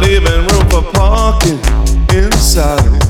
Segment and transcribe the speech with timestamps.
[0.00, 1.58] Not even room for parking
[2.16, 3.02] inside.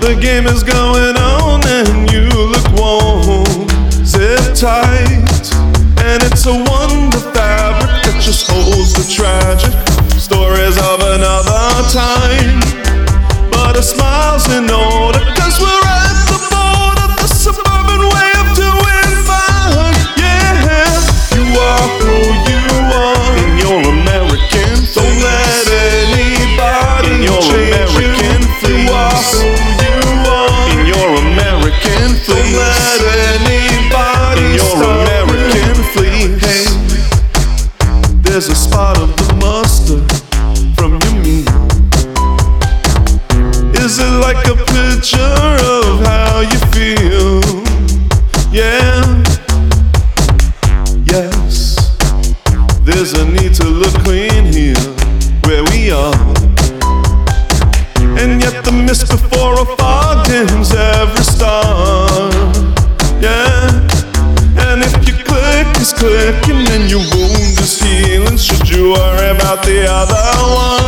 [0.00, 3.68] The game is going on and you look warm,
[4.02, 5.52] Sit tight,
[6.00, 7.41] and it's a wonderful.
[43.92, 47.42] Is it like a picture of how you feel?
[48.50, 49.04] Yeah.
[51.04, 51.76] Yes.
[52.86, 54.80] There's a need to look clean here
[55.44, 56.14] where we are.
[58.16, 62.30] And yet the mist before a fog dims every star.
[63.20, 63.68] Yeah.
[64.56, 69.62] And if your click is clicking and your wound is healing, should you worry about
[69.66, 70.81] the other one?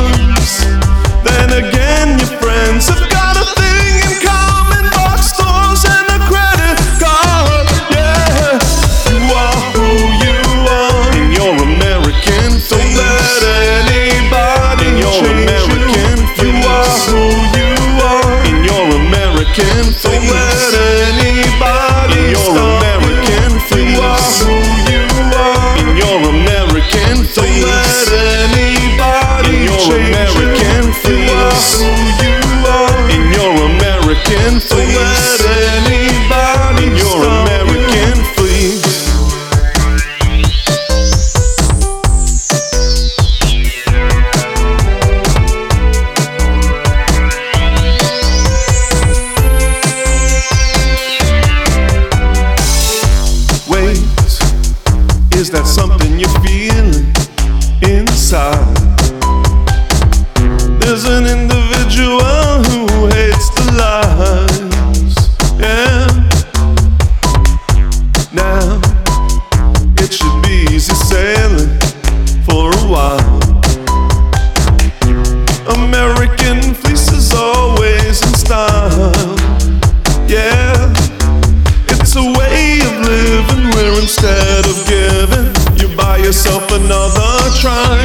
[84.04, 85.48] instead of giving,
[85.80, 87.96] you buy yourself another try.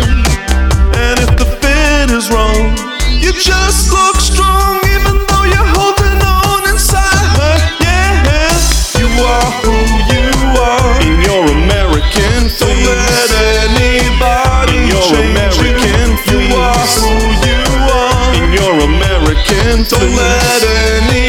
[0.96, 2.72] And if the fit is wrong,
[3.20, 7.36] you just look strong even though you're holding on inside.
[7.84, 8.56] Yeah,
[8.96, 9.76] you are who
[10.16, 12.48] you are, in your American.
[12.48, 12.64] Fleece.
[12.64, 13.32] Don't let
[13.68, 16.08] anybody and you're change American.
[16.08, 16.24] You.
[16.24, 16.48] Please.
[16.48, 17.12] You are who
[17.44, 17.59] you
[18.00, 19.84] are, in your American.
[19.84, 20.00] Fleece.
[20.00, 21.28] Don't let anybody.